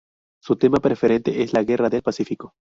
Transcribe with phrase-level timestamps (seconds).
[0.41, 2.55] Su tema preferente es la Guerra del Pacífico.